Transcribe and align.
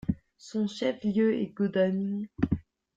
Son 0.39 0.65
chef-lieu 0.65 1.35
est 1.35 1.53
Godalming. 1.53 2.25